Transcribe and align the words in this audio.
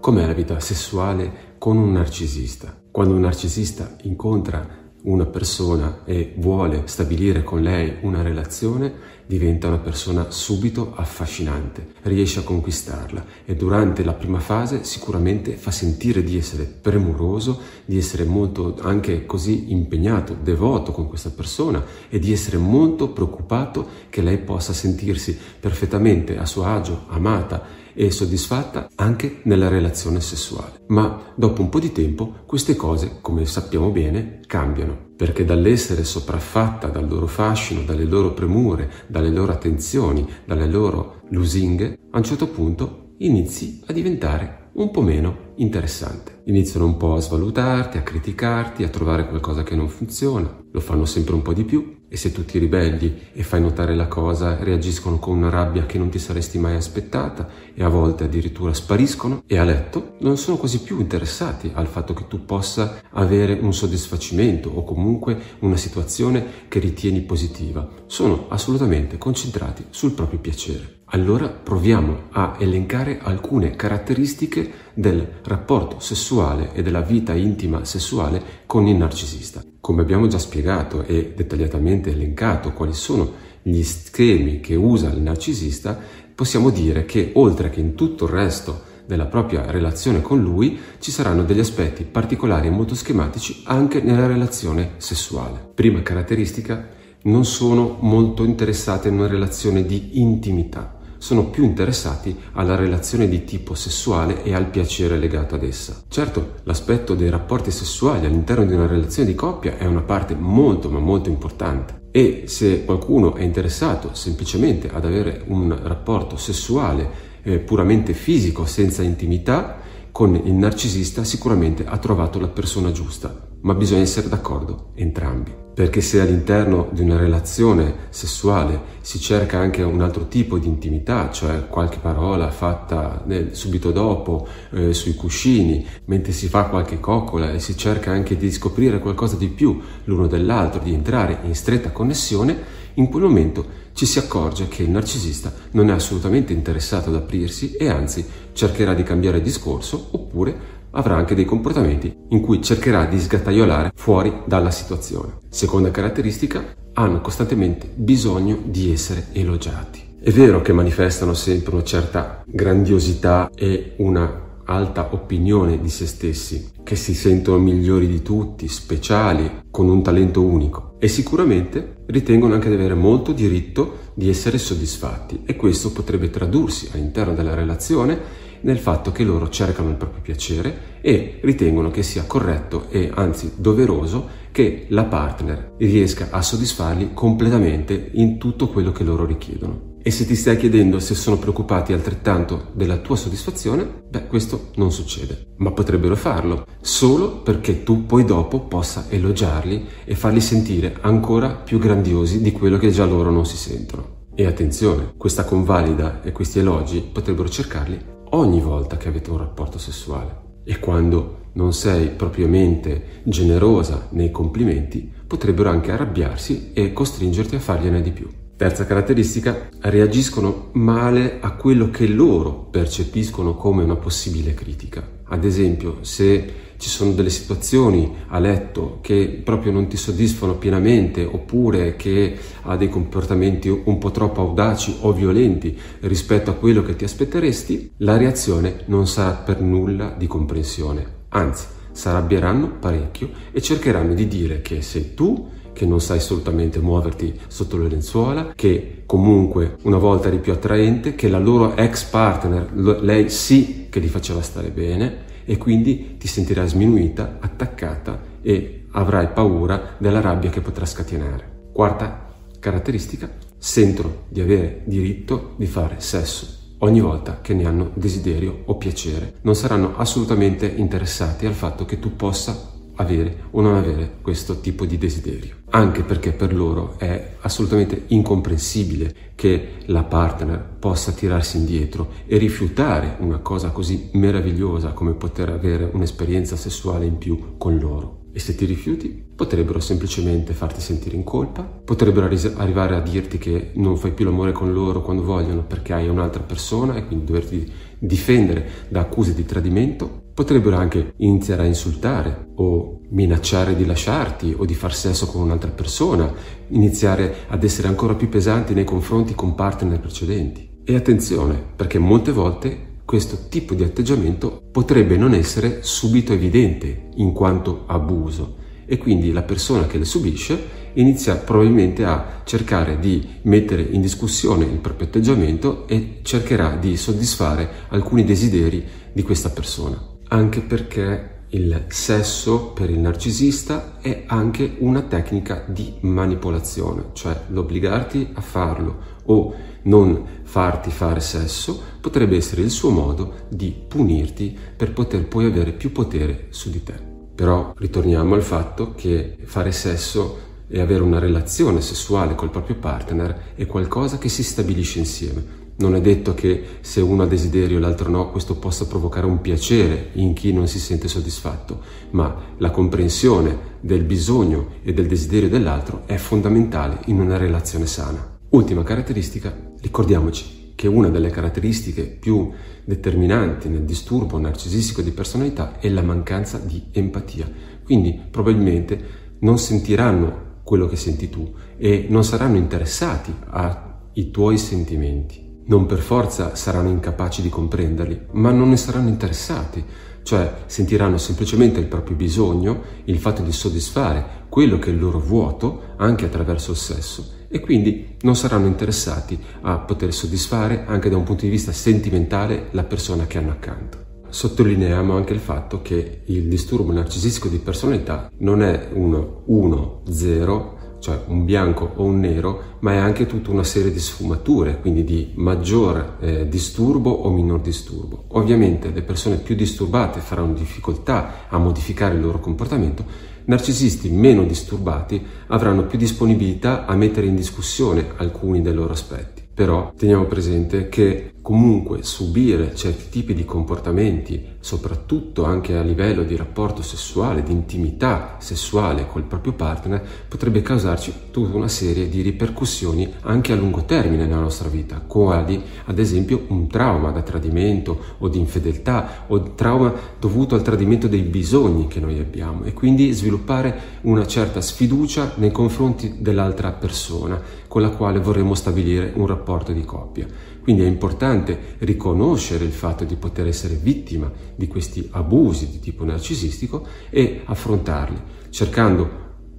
Com'è 0.00 0.24
la 0.24 0.32
vita 0.32 0.58
sessuale 0.60 1.56
con 1.58 1.76
un 1.76 1.92
narcisista? 1.92 2.74
Quando 2.90 3.12
un 3.12 3.20
narcisista 3.20 3.96
incontra 4.04 4.66
una 5.02 5.26
persona 5.26 6.04
e 6.06 6.32
vuole 6.38 6.86
stabilire 6.86 7.42
con 7.42 7.60
lei 7.60 7.98
una 8.00 8.22
relazione, 8.22 8.92
diventa 9.30 9.68
una 9.68 9.78
persona 9.78 10.32
subito 10.32 10.92
affascinante, 10.96 11.92
riesce 12.02 12.40
a 12.40 12.42
conquistarla 12.42 13.24
e 13.44 13.54
durante 13.54 14.02
la 14.02 14.14
prima 14.14 14.40
fase 14.40 14.82
sicuramente 14.82 15.52
fa 15.52 15.70
sentire 15.70 16.24
di 16.24 16.36
essere 16.36 16.64
premuroso, 16.64 17.60
di 17.84 17.96
essere 17.96 18.24
molto 18.24 18.76
anche 18.80 19.26
così 19.26 19.70
impegnato, 19.70 20.34
devoto 20.34 20.90
con 20.90 21.06
questa 21.06 21.30
persona 21.30 21.80
e 22.08 22.18
di 22.18 22.32
essere 22.32 22.56
molto 22.56 23.10
preoccupato 23.10 23.86
che 24.08 24.20
lei 24.20 24.38
possa 24.38 24.72
sentirsi 24.72 25.38
perfettamente 25.60 26.36
a 26.36 26.44
suo 26.44 26.64
agio, 26.64 27.04
amata 27.10 27.78
e 27.94 28.10
soddisfatta 28.10 28.88
anche 28.96 29.42
nella 29.44 29.68
relazione 29.68 30.20
sessuale. 30.20 30.80
Ma 30.88 31.32
dopo 31.36 31.62
un 31.62 31.68
po' 31.68 31.78
di 31.78 31.92
tempo 31.92 32.34
queste 32.46 32.74
cose, 32.74 33.18
come 33.20 33.46
sappiamo 33.46 33.90
bene, 33.90 34.40
cambiano, 34.48 35.09
perché 35.20 35.44
dall'essere 35.44 36.02
sopraffatta 36.02 36.88
dal 36.88 37.06
loro 37.06 37.26
fascino, 37.26 37.82
dalle 37.82 38.04
loro 38.04 38.32
premure, 38.32 38.90
dalle 39.06 39.28
loro 39.28 39.52
attenzioni, 39.52 40.26
dalle 40.46 40.66
loro 40.66 41.20
lusinghe, 41.28 41.98
a 42.12 42.16
un 42.16 42.24
certo 42.24 42.48
punto 42.48 43.10
inizi 43.18 43.82
a 43.84 43.92
diventare 43.92 44.70
un 44.76 44.90
po' 44.90 45.02
meno 45.02 45.49
interessante. 45.60 46.42
Iniziano 46.44 46.86
un 46.86 46.96
po' 46.96 47.14
a 47.14 47.20
svalutarti, 47.20 47.98
a 47.98 48.02
criticarti, 48.02 48.82
a 48.82 48.88
trovare 48.88 49.28
qualcosa 49.28 49.62
che 49.62 49.76
non 49.76 49.88
funziona, 49.88 50.62
lo 50.70 50.80
fanno 50.80 51.04
sempre 51.04 51.34
un 51.34 51.42
po' 51.42 51.52
di 51.52 51.64
più 51.64 51.98
e 52.08 52.16
se 52.16 52.32
tu 52.32 52.44
ti 52.44 52.58
ribelli 52.58 53.28
e 53.32 53.42
fai 53.42 53.60
notare 53.60 53.94
la 53.94 54.08
cosa, 54.08 54.56
reagiscono 54.56 55.18
con 55.18 55.36
una 55.36 55.48
rabbia 55.48 55.86
che 55.86 55.98
non 55.98 56.08
ti 56.08 56.18
saresti 56.18 56.58
mai 56.58 56.74
aspettata 56.74 57.48
e 57.72 57.84
a 57.84 57.88
volte 57.88 58.24
addirittura 58.24 58.74
spariscono 58.74 59.42
e 59.46 59.58
a 59.58 59.64
letto 59.64 60.16
non 60.20 60.36
sono 60.36 60.56
quasi 60.56 60.82
più 60.82 60.98
interessati 60.98 61.70
al 61.72 61.86
fatto 61.86 62.14
che 62.14 62.26
tu 62.26 62.44
possa 62.44 63.00
avere 63.10 63.52
un 63.52 63.72
soddisfacimento 63.72 64.70
o 64.70 64.82
comunque 64.82 65.38
una 65.60 65.76
situazione 65.76 66.66
che 66.68 66.80
ritieni 66.80 67.20
positiva. 67.20 67.88
Sono 68.06 68.46
assolutamente 68.48 69.18
concentrati 69.18 69.84
sul 69.90 70.12
proprio 70.12 70.40
piacere. 70.40 70.99
Allora 71.12 71.48
proviamo 71.48 72.28
a 72.30 72.54
elencare 72.60 73.18
alcune 73.20 73.74
caratteristiche 73.74 74.70
del 74.94 75.40
rapporto 75.42 75.98
sessuale 75.98 76.70
e 76.72 76.82
della 76.82 77.00
vita 77.00 77.34
intima 77.34 77.84
sessuale 77.84 78.40
con 78.64 78.86
il 78.86 78.94
narcisista. 78.94 79.60
Come 79.80 80.02
abbiamo 80.02 80.28
già 80.28 80.38
spiegato 80.38 81.02
e 81.02 81.32
dettagliatamente 81.34 82.12
elencato 82.12 82.72
quali 82.72 82.92
sono 82.92 83.32
gli 83.60 83.82
schemi 83.82 84.60
che 84.60 84.76
usa 84.76 85.10
il 85.10 85.20
narcisista, 85.20 85.98
possiamo 86.32 86.70
dire 86.70 87.04
che 87.06 87.32
oltre 87.34 87.70
che 87.70 87.80
in 87.80 87.96
tutto 87.96 88.26
il 88.26 88.30
resto 88.30 88.82
della 89.04 89.26
propria 89.26 89.68
relazione 89.68 90.22
con 90.22 90.40
lui 90.40 90.78
ci 91.00 91.10
saranno 91.10 91.42
degli 91.42 91.58
aspetti 91.58 92.04
particolari 92.04 92.68
e 92.68 92.70
molto 92.70 92.94
schematici 92.94 93.62
anche 93.64 94.00
nella 94.00 94.28
relazione 94.28 94.92
sessuale. 94.98 95.72
Prima 95.74 96.02
caratteristica, 96.02 96.86
non 97.22 97.44
sono 97.44 97.98
molto 98.00 98.44
interessate 98.44 99.08
in 99.08 99.14
una 99.14 99.26
relazione 99.26 99.84
di 99.84 100.20
intimità 100.20 100.98
sono 101.20 101.50
più 101.50 101.64
interessati 101.64 102.34
alla 102.52 102.76
relazione 102.76 103.28
di 103.28 103.44
tipo 103.44 103.74
sessuale 103.74 104.42
e 104.42 104.54
al 104.54 104.70
piacere 104.70 105.18
legato 105.18 105.54
ad 105.54 105.62
essa. 105.62 106.02
Certo, 106.08 106.54
l'aspetto 106.62 107.14
dei 107.14 107.28
rapporti 107.28 107.70
sessuali 107.70 108.24
all'interno 108.24 108.64
di 108.64 108.72
una 108.72 108.86
relazione 108.86 109.28
di 109.28 109.34
coppia 109.34 109.76
è 109.76 109.84
una 109.84 110.00
parte 110.00 110.34
molto 110.34 110.88
ma 110.88 110.98
molto 110.98 111.28
importante 111.28 112.08
e 112.10 112.44
se 112.46 112.86
qualcuno 112.86 113.34
è 113.34 113.42
interessato 113.42 114.14
semplicemente 114.14 114.88
ad 114.90 115.04
avere 115.04 115.44
un 115.46 115.78
rapporto 115.82 116.36
sessuale 116.36 117.28
eh, 117.42 117.58
puramente 117.58 118.14
fisico 118.14 118.64
senza 118.64 119.02
intimità, 119.02 119.78
con 120.10 120.34
il 120.34 120.52
narcisista 120.54 121.22
sicuramente 121.22 121.84
ha 121.86 121.98
trovato 121.98 122.40
la 122.40 122.48
persona 122.48 122.92
giusta, 122.92 123.48
ma 123.60 123.74
bisogna 123.74 124.00
essere 124.00 124.28
d'accordo 124.28 124.92
entrambi 124.94 125.68
perché 125.80 126.02
se 126.02 126.20
all'interno 126.20 126.90
di 126.92 127.00
una 127.00 127.16
relazione 127.16 128.08
sessuale 128.10 128.98
si 129.00 129.18
cerca 129.18 129.56
anche 129.56 129.82
un 129.82 130.02
altro 130.02 130.28
tipo 130.28 130.58
di 130.58 130.66
intimità, 130.66 131.30
cioè 131.30 131.68
qualche 131.68 131.96
parola 131.96 132.50
fatta 132.50 133.22
nel, 133.24 133.56
subito 133.56 133.90
dopo 133.90 134.46
eh, 134.72 134.92
sui 134.92 135.14
cuscini, 135.14 135.86
mentre 136.04 136.32
si 136.32 136.48
fa 136.48 136.64
qualche 136.64 137.00
coccola 137.00 137.50
e 137.50 137.60
si 137.60 137.78
cerca 137.78 138.10
anche 138.10 138.36
di 138.36 138.52
scoprire 138.52 138.98
qualcosa 138.98 139.36
di 139.36 139.48
più 139.48 139.80
l'uno 140.04 140.26
dell'altro, 140.26 140.82
di 140.82 140.92
entrare 140.92 141.38
in 141.44 141.54
stretta 141.54 141.92
connessione, 141.92 142.58
in 142.94 143.08
quel 143.08 143.22
momento 143.22 143.64
ci 143.94 144.04
si 144.04 144.18
accorge 144.18 144.68
che 144.68 144.82
il 144.82 144.90
narcisista 144.90 145.50
non 145.70 145.88
è 145.88 145.92
assolutamente 145.94 146.52
interessato 146.52 147.08
ad 147.08 147.16
aprirsi 147.16 147.72
e 147.72 147.88
anzi 147.88 148.22
cercherà 148.52 148.92
di 148.92 149.02
cambiare 149.02 149.40
discorso 149.40 150.08
oppure 150.10 150.79
avrà 150.92 151.16
anche 151.16 151.34
dei 151.34 151.44
comportamenti 151.44 152.14
in 152.28 152.40
cui 152.40 152.62
cercherà 152.62 153.06
di 153.06 153.18
sgattaiolare 153.18 153.92
fuori 153.94 154.42
dalla 154.44 154.70
situazione. 154.70 155.38
Seconda 155.48 155.90
caratteristica, 155.90 156.78
hanno 156.94 157.20
costantemente 157.20 157.90
bisogno 157.94 158.58
di 158.64 158.92
essere 158.92 159.26
elogiati. 159.32 160.08
È 160.20 160.30
vero 160.30 160.60
che 160.60 160.72
manifestano 160.72 161.32
sempre 161.34 161.74
una 161.74 161.84
certa 161.84 162.42
grandiosità 162.46 163.50
e 163.54 163.94
una 163.98 164.48
alta 164.64 165.08
opinione 165.12 165.80
di 165.80 165.88
se 165.88 166.06
stessi, 166.06 166.70
che 166.84 166.94
si 166.94 167.14
sentono 167.14 167.58
migliori 167.58 168.06
di 168.06 168.22
tutti, 168.22 168.68
speciali, 168.68 169.62
con 169.70 169.88
un 169.88 170.02
talento 170.02 170.42
unico 170.42 170.94
e 170.98 171.08
sicuramente 171.08 172.02
ritengono 172.06 172.54
anche 172.54 172.68
di 172.68 172.74
avere 172.74 172.94
molto 172.94 173.32
diritto 173.32 174.10
di 174.14 174.28
essere 174.28 174.58
soddisfatti 174.58 175.42
e 175.46 175.56
questo 175.56 175.92
potrebbe 175.92 176.30
tradursi 176.30 176.88
all'interno 176.92 177.34
della 177.34 177.54
relazione 177.54 178.48
nel 178.62 178.78
fatto 178.78 179.12
che 179.12 179.24
loro 179.24 179.48
cercano 179.48 179.90
il 179.90 179.96
proprio 179.96 180.22
piacere 180.22 180.98
e 181.00 181.38
ritengono 181.42 181.90
che 181.90 182.02
sia 182.02 182.24
corretto 182.24 182.86
e 182.90 183.10
anzi 183.14 183.52
doveroso 183.56 184.38
che 184.52 184.86
la 184.88 185.04
partner 185.04 185.74
riesca 185.78 186.28
a 186.30 186.42
soddisfarli 186.42 187.10
completamente 187.14 188.10
in 188.14 188.38
tutto 188.38 188.68
quello 188.68 188.92
che 188.92 189.04
loro 189.04 189.24
richiedono. 189.24 189.88
E 190.02 190.10
se 190.10 190.24
ti 190.24 190.34
stai 190.34 190.56
chiedendo 190.56 190.98
se 190.98 191.14
sono 191.14 191.36
preoccupati 191.36 191.92
altrettanto 191.92 192.68
della 192.72 192.96
tua 192.96 193.16
soddisfazione, 193.16 194.04
beh, 194.08 194.26
questo 194.28 194.70
non 194.76 194.90
succede. 194.90 195.48
Ma 195.58 195.72
potrebbero 195.72 196.16
farlo 196.16 196.64
solo 196.80 197.42
perché 197.42 197.82
tu 197.82 198.06
poi 198.06 198.24
dopo 198.24 198.60
possa 198.60 199.06
elogiarli 199.10 199.86
e 200.04 200.14
farli 200.14 200.40
sentire 200.40 200.96
ancora 201.02 201.50
più 201.50 201.78
grandiosi 201.78 202.40
di 202.40 202.50
quello 202.50 202.78
che 202.78 202.90
già 202.90 203.04
loro 203.04 203.30
non 203.30 203.44
si 203.44 203.58
sentono. 203.58 204.18
E 204.34 204.46
attenzione, 204.46 205.12
questa 205.18 205.44
convalida 205.44 206.22
e 206.22 206.32
questi 206.32 206.60
elogi 206.60 207.00
potrebbero 207.00 207.50
cercarli 207.50 208.18
ogni 208.30 208.60
volta 208.60 208.96
che 208.96 209.08
avete 209.08 209.30
un 209.30 209.38
rapporto 209.38 209.78
sessuale. 209.78 210.48
E 210.64 210.78
quando 210.78 211.38
non 211.52 211.72
sei 211.72 212.08
propriamente 212.08 213.22
generosa 213.24 214.08
nei 214.10 214.30
complimenti, 214.30 215.10
potrebbero 215.26 215.70
anche 215.70 215.92
arrabbiarsi 215.92 216.70
e 216.72 216.92
costringerti 216.92 217.56
a 217.56 217.60
fargliene 217.60 218.02
di 218.02 218.10
più. 218.10 218.28
Terza 218.56 218.84
caratteristica, 218.84 219.68
reagiscono 219.80 220.68
male 220.72 221.38
a 221.40 221.52
quello 221.52 221.88
che 221.88 222.06
loro 222.06 222.68
percepiscono 222.70 223.54
come 223.54 223.82
una 223.82 223.96
possibile 223.96 224.52
critica. 224.52 225.02
Ad 225.24 225.44
esempio, 225.44 225.98
se 226.02 226.52
ci 226.80 226.88
sono 226.88 227.12
delle 227.12 227.28
situazioni 227.28 228.10
a 228.28 228.38
letto 228.38 229.00
che 229.02 229.42
proprio 229.44 229.70
non 229.70 229.86
ti 229.86 229.98
soddisfano 229.98 230.54
pienamente 230.54 231.22
oppure 231.24 231.94
che 231.94 232.34
ha 232.62 232.74
dei 232.76 232.88
comportamenti 232.88 233.68
un 233.68 233.98
po' 233.98 234.10
troppo 234.10 234.40
audaci 234.40 234.96
o 235.00 235.12
violenti 235.12 235.78
rispetto 236.00 236.50
a 236.50 236.54
quello 236.54 236.82
che 236.82 236.96
ti 236.96 237.04
aspetteresti, 237.04 237.92
la 237.98 238.16
reazione 238.16 238.84
non 238.86 239.06
sarà 239.06 239.32
per 239.32 239.60
nulla 239.60 240.14
di 240.16 240.26
comprensione, 240.26 241.06
anzi 241.28 241.66
si 241.92 242.08
arrabbieranno 242.08 242.78
parecchio 242.80 243.28
e 243.52 243.60
cercheranno 243.60 244.14
di 244.14 244.26
dire 244.26 244.62
che 244.62 244.80
sei 244.80 245.12
tu 245.12 245.48
che 245.74 245.84
non 245.84 246.00
sai 246.00 246.16
assolutamente 246.16 246.78
muoverti 246.78 247.40
sotto 247.46 247.76
le 247.76 247.88
lenzuola, 247.88 248.52
che 248.54 249.02
comunque 249.04 249.76
una 249.82 249.98
volta 249.98 250.28
eri 250.28 250.38
più 250.38 250.52
attraente, 250.52 251.14
che 251.14 251.28
la 251.28 251.38
loro 251.38 251.76
ex 251.76 252.04
partner, 252.04 252.72
lei 253.02 253.28
sì 253.28 253.86
che 253.88 254.00
li 254.00 254.08
faceva 254.08 254.42
stare 254.42 254.70
bene 254.70 255.28
e 255.50 255.56
quindi 255.56 256.16
ti 256.16 256.28
sentirai 256.28 256.68
sminuita, 256.68 257.38
attaccata 257.40 258.20
e 258.40 258.86
avrai 258.92 259.30
paura 259.30 259.96
della 259.98 260.20
rabbia 260.20 260.48
che 260.48 260.60
potrà 260.60 260.86
scatenare. 260.86 261.70
Quarta 261.72 262.32
caratteristica, 262.60 263.28
sentono 263.58 264.26
di 264.28 264.40
avere 264.40 264.82
diritto 264.84 265.54
di 265.56 265.66
fare 265.66 265.96
sesso 265.98 266.76
ogni 266.78 267.00
volta 267.00 267.40
che 267.42 267.52
ne 267.52 267.66
hanno 267.66 267.90
desiderio 267.94 268.62
o 268.66 268.76
piacere. 268.76 269.38
Non 269.40 269.56
saranno 269.56 269.96
assolutamente 269.96 270.68
interessati 270.68 271.46
al 271.46 271.54
fatto 271.54 271.84
che 271.84 271.98
tu 271.98 272.14
possa 272.14 272.70
avere 273.00 273.44
o 273.50 273.60
non 273.60 273.74
avere 273.74 274.18
questo 274.22 274.60
tipo 274.60 274.84
di 274.84 274.98
desiderio. 274.98 275.58
anche 275.72 276.02
perché 276.02 276.32
per 276.32 276.52
loro 276.52 276.98
è 276.98 277.36
assolutamente 277.42 278.04
incomprensibile 278.08 279.14
che 279.36 279.74
la 279.86 280.02
partner 280.02 280.76
possa 280.78 281.12
tirarsi 281.12 281.58
indietro 281.58 282.10
e 282.26 282.38
rifiutare 282.38 283.16
una 283.20 283.38
cosa 283.38 283.70
così 283.70 284.10
meravigliosa 284.14 284.92
come 284.92 285.12
poter 285.12 285.48
avere 285.50 285.88
un'esperienza 285.92 286.56
sessuale 286.56 287.06
in 287.06 287.18
più 287.18 287.56
con 287.56 287.78
loro. 287.78 288.18
E 288.32 288.38
se 288.38 288.54
ti 288.54 288.64
rifiuti, 288.64 289.24
potrebbero 289.34 289.80
semplicemente 289.80 290.52
farti 290.52 290.80
sentire 290.80 291.16
in 291.16 291.24
colpa, 291.24 291.62
potrebbero 291.62 292.26
arri- 292.26 292.52
arrivare 292.56 292.94
a 292.94 293.00
dirti 293.00 293.38
che 293.38 293.70
non 293.74 293.96
fai 293.96 294.12
più 294.12 294.24
l'amore 294.24 294.52
con 294.52 294.72
loro 294.72 295.02
quando 295.02 295.24
vogliono 295.24 295.64
perché 295.64 295.94
hai 295.94 296.08
un'altra 296.08 296.42
persona 296.42 296.94
e 296.94 297.06
quindi 297.06 297.24
doverti 297.24 297.72
difendere 297.98 298.86
da 298.88 299.00
accuse 299.00 299.34
di 299.34 299.44
tradimento, 299.44 300.19
potrebbero 300.32 300.76
anche 300.76 301.14
iniziare 301.18 301.62
a 301.62 301.66
insultare 301.66 302.48
o 302.56 303.00
minacciare 303.10 303.74
di 303.74 303.84
lasciarti 303.84 304.54
o 304.56 304.64
di 304.64 304.74
far 304.74 304.94
sesso 304.94 305.26
con 305.26 305.42
un'altra 305.42 305.70
persona, 305.70 306.32
iniziare 306.68 307.46
ad 307.48 307.64
essere 307.64 307.88
ancora 307.88 308.14
più 308.14 308.28
pesanti 308.28 308.74
nei 308.74 308.84
confronti 308.84 309.34
con 309.34 309.54
partner 309.54 310.00
precedenti. 310.00 310.68
E 310.84 310.94
attenzione, 310.94 311.62
perché 311.76 311.98
molte 311.98 312.32
volte 312.32 312.88
questo 313.04 313.48
tipo 313.48 313.74
di 313.74 313.82
atteggiamento 313.82 314.62
potrebbe 314.70 315.16
non 315.16 315.34
essere 315.34 315.82
subito 315.82 316.32
evidente 316.32 317.08
in 317.16 317.32
quanto 317.32 317.82
abuso 317.86 318.58
e 318.86 318.98
quindi 318.98 319.32
la 319.32 319.42
persona 319.42 319.86
che 319.86 319.98
le 319.98 320.04
subisce 320.04 320.78
inizia 320.94 321.36
probabilmente 321.36 322.04
a 322.04 322.42
cercare 322.44 322.98
di 322.98 323.24
mettere 323.42 323.82
in 323.82 324.00
discussione 324.00 324.64
il 324.64 324.78
proprio 324.78 325.06
atteggiamento 325.06 325.86
e 325.86 326.18
cercherà 326.22 326.76
di 326.76 326.96
soddisfare 326.96 327.68
alcuni 327.88 328.24
desideri 328.24 328.84
di 329.12 329.22
questa 329.22 329.50
persona, 329.50 330.09
anche 330.32 330.60
perché 330.60 331.38
il 331.50 331.86
sesso 331.88 332.68
per 332.68 332.90
il 332.90 332.98
narcisista 332.98 333.98
è 334.00 334.24
anche 334.26 334.76
una 334.78 335.02
tecnica 335.02 335.64
di 335.66 335.94
manipolazione, 336.00 337.06
cioè 337.12 337.40
l'obbligarti 337.48 338.30
a 338.34 338.40
farlo 338.40 339.18
o 339.24 339.54
non 339.82 340.24
farti 340.42 340.90
fare 340.90 341.20
sesso 341.20 341.80
potrebbe 342.00 342.36
essere 342.36 342.62
il 342.62 342.70
suo 342.70 342.90
modo 342.90 343.46
di 343.48 343.74
punirti 343.88 344.56
per 344.76 344.92
poter 344.92 345.26
poi 345.26 345.46
avere 345.46 345.72
più 345.72 345.90
potere 345.90 346.46
su 346.50 346.70
di 346.70 346.82
te. 346.82 346.94
Però 347.34 347.72
ritorniamo 347.76 348.34
al 348.34 348.42
fatto 348.42 348.92
che 348.94 349.36
fare 349.44 349.72
sesso 349.72 350.48
e 350.68 350.80
avere 350.80 351.02
una 351.02 351.18
relazione 351.18 351.80
sessuale 351.80 352.36
col 352.36 352.50
proprio 352.50 352.76
partner 352.76 353.54
è 353.56 353.66
qualcosa 353.66 354.18
che 354.18 354.28
si 354.28 354.44
stabilisce 354.44 355.00
insieme. 355.00 355.58
Non 355.80 355.94
è 355.94 356.00
detto 356.02 356.34
che 356.34 356.62
se 356.82 357.00
uno 357.00 357.22
ha 357.22 357.26
desiderio 357.26 357.78
e 357.78 357.80
l'altro 357.80 358.10
no, 358.10 358.30
questo 358.30 358.56
possa 358.56 358.86
provocare 358.86 359.24
un 359.24 359.40
piacere 359.40 360.10
in 360.12 360.34
chi 360.34 360.52
non 360.52 360.68
si 360.68 360.78
sente 360.78 361.08
soddisfatto, 361.08 361.80
ma 362.10 362.54
la 362.58 362.70
comprensione 362.70 363.78
del 363.80 364.04
bisogno 364.04 364.72
e 364.82 364.92
del 364.92 365.06
desiderio 365.06 365.48
dell'altro 365.48 366.02
è 366.04 366.16
fondamentale 366.16 367.00
in 367.06 367.18
una 367.18 367.38
relazione 367.38 367.86
sana. 367.86 368.36
Ultima 368.50 368.82
caratteristica, 368.82 369.56
ricordiamoci 369.80 370.72
che 370.74 370.86
una 370.86 371.08
delle 371.08 371.30
caratteristiche 371.30 372.04
più 372.04 372.50
determinanti 372.84 373.70
nel 373.70 373.84
disturbo 373.84 374.38
narcisistico 374.38 375.00
di 375.00 375.12
personalità 375.12 375.78
è 375.78 375.88
la 375.88 376.02
mancanza 376.02 376.58
di 376.58 376.88
empatia. 376.92 377.50
Quindi 377.82 378.20
probabilmente 378.30 379.00
non 379.38 379.56
sentiranno 379.56 380.58
quello 380.62 380.86
che 380.86 380.96
senti 380.96 381.30
tu 381.30 381.50
e 381.78 382.04
non 382.10 382.22
saranno 382.22 382.58
interessati 382.58 383.34
ai 383.48 384.30
tuoi 384.30 384.58
sentimenti. 384.58 385.48
Non 385.70 385.86
per 385.86 386.00
forza 386.00 386.56
saranno 386.56 386.88
incapaci 386.88 387.42
di 387.42 387.48
comprenderli, 387.48 388.22
ma 388.32 388.50
non 388.50 388.70
ne 388.70 388.76
saranno 388.76 389.08
interessati, 389.08 389.84
cioè 390.24 390.62
sentiranno 390.66 391.16
semplicemente 391.16 391.78
il 391.78 391.86
proprio 391.86 392.16
bisogno, 392.16 392.82
il 393.04 393.20
fatto 393.20 393.42
di 393.42 393.52
soddisfare 393.52 394.46
quello 394.48 394.80
che 394.80 394.90
è 394.90 394.92
il 394.92 394.98
loro 394.98 395.20
vuoto 395.20 395.94
anche 395.96 396.24
attraverso 396.24 396.72
il 396.72 396.76
sesso 396.76 397.24
e 397.46 397.60
quindi 397.60 398.16
non 398.22 398.34
saranno 398.34 398.66
interessati 398.66 399.38
a 399.60 399.78
poter 399.78 400.12
soddisfare 400.12 400.86
anche 400.88 401.08
da 401.08 401.16
un 401.16 401.22
punto 401.22 401.44
di 401.44 401.50
vista 401.50 401.70
sentimentale 401.70 402.66
la 402.72 402.82
persona 402.82 403.28
che 403.28 403.38
hanno 403.38 403.52
accanto. 403.52 403.98
Sottolineiamo 404.28 405.14
anche 405.14 405.34
il 405.34 405.40
fatto 405.40 405.82
che 405.82 406.22
il 406.24 406.48
disturbo 406.48 406.90
narcisistico 406.92 407.46
di 407.46 407.58
personalità 407.58 408.28
non 408.38 408.62
è 408.62 408.88
uno 408.92 409.44
1-0, 409.48 410.78
cioè 411.00 411.20
un 411.26 411.44
bianco 411.44 411.92
o 411.96 412.04
un 412.04 412.20
nero, 412.20 412.76
ma 412.80 412.92
è 412.92 412.96
anche 412.96 413.26
tutta 413.26 413.50
una 413.50 413.64
serie 413.64 413.90
di 413.90 413.98
sfumature, 413.98 414.78
quindi 414.80 415.02
di 415.02 415.32
maggior 415.34 416.18
eh, 416.20 416.48
disturbo 416.48 417.10
o 417.10 417.30
minor 417.30 417.60
disturbo. 417.60 418.24
Ovviamente 418.28 418.90
le 418.90 419.02
persone 419.02 419.36
più 419.36 419.54
disturbate 419.54 420.20
faranno 420.20 420.52
difficoltà 420.52 421.48
a 421.48 421.58
modificare 421.58 422.14
il 422.14 422.20
loro 422.20 422.38
comportamento, 422.38 423.28
Narcisisti 423.50 424.10
meno 424.10 424.44
disturbati 424.44 425.20
avranno 425.48 425.84
più 425.84 425.98
disponibilità 425.98 426.84
a 426.86 426.94
mettere 426.94 427.26
in 427.26 427.34
discussione 427.34 428.12
alcuni 428.16 428.62
dei 428.62 428.72
loro 428.72 428.92
aspetti. 428.92 429.39
Però 429.60 429.92
teniamo 429.94 430.24
presente 430.24 430.88
che 430.88 431.32
comunque 431.42 432.02
subire 432.02 432.74
certi 432.74 433.10
tipi 433.10 433.34
di 433.34 433.44
comportamenti, 433.44 434.56
soprattutto 434.60 435.44
anche 435.44 435.76
a 435.76 435.82
livello 435.82 436.22
di 436.22 436.34
rapporto 436.34 436.80
sessuale, 436.80 437.42
di 437.42 437.52
intimità 437.52 438.36
sessuale 438.38 439.06
col 439.06 439.24
proprio 439.24 439.52
partner, 439.52 440.02
potrebbe 440.28 440.62
causarci 440.62 441.12
tutta 441.30 441.56
una 441.56 441.68
serie 441.68 442.08
di 442.08 442.22
ripercussioni 442.22 443.12
anche 443.22 443.52
a 443.52 443.56
lungo 443.56 443.84
termine 443.84 444.24
nella 444.24 444.40
nostra 444.40 444.70
vita, 444.70 445.02
quali 445.06 445.62
ad 445.84 445.98
esempio 445.98 446.44
un 446.48 446.66
trauma 446.66 447.10
da 447.10 447.20
tradimento 447.20 447.98
o 448.16 448.28
di 448.28 448.38
infedeltà 448.38 449.24
o 449.26 449.54
trauma 449.54 449.92
dovuto 450.18 450.54
al 450.54 450.62
tradimento 450.62 451.06
dei 451.06 451.22
bisogni 451.22 451.86
che 451.86 452.00
noi 452.00 452.18
abbiamo 452.18 452.64
e 452.64 452.72
quindi 452.72 453.12
sviluppare 453.12 453.98
una 454.02 454.26
certa 454.26 454.62
sfiducia 454.62 455.32
nei 455.36 455.50
confronti 455.50 456.16
dell'altra 456.20 456.70
persona 456.70 457.58
con 457.70 457.82
la 457.82 457.90
quale 457.90 458.18
vorremmo 458.18 458.56
stabilire 458.56 459.12
un 459.14 459.28
rapporto 459.28 459.70
di 459.70 459.84
coppia. 459.84 460.26
Quindi 460.60 460.82
è 460.82 460.88
importante 460.88 461.76
riconoscere 461.78 462.64
il 462.64 462.72
fatto 462.72 463.04
di 463.04 463.14
poter 463.14 463.46
essere 463.46 463.74
vittima 463.74 464.28
di 464.56 464.66
questi 464.66 465.08
abusi 465.12 465.70
di 465.70 465.78
tipo 465.78 466.04
narcisistico 466.04 466.84
e 467.10 467.42
affrontarli, 467.44 468.20
cercando, 468.50 469.08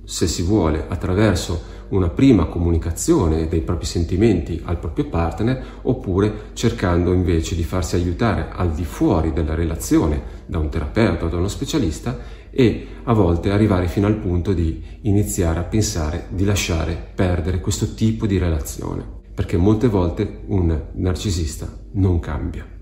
se 0.04 0.28
si 0.28 0.42
vuole, 0.42 0.88
attraverso 0.90 1.80
una 1.92 2.10
prima 2.10 2.48
comunicazione 2.48 3.48
dei 3.48 3.62
propri 3.62 3.86
sentimenti 3.86 4.62
al 4.66 4.78
proprio 4.78 5.06
partner 5.06 5.80
oppure 5.84 6.50
cercando 6.52 7.14
invece 7.14 7.56
di 7.56 7.64
farsi 7.64 7.96
aiutare 7.96 8.50
al 8.52 8.72
di 8.72 8.84
fuori 8.84 9.32
della 9.32 9.56
relazione 9.56 10.40
da 10.46 10.60
un 10.60 10.68
terapeuta 10.68 11.26
o 11.26 11.30
da 11.30 11.38
uno 11.38 11.48
specialista 11.48 12.18
e 12.52 12.88
a 13.04 13.14
volte 13.14 13.50
arrivare 13.50 13.88
fino 13.88 14.08
al 14.08 14.18
punto 14.18 14.54
di 14.54 14.84
iniziare 15.02 15.60
a 15.60 15.64
pensare 15.64 16.28
di 16.30 16.44
lasciare 16.44 17.12
perdere 17.16 17.60
questo 17.60 17.94
tipo 17.94 18.28
di 18.28 18.38
relazione 18.38 19.20
perché 19.34 19.58
molte 19.58 19.88
volte 19.88 20.44
un 20.48 20.90
narcisista 20.94 21.68
non 21.94 22.20
cambia. 22.20 22.80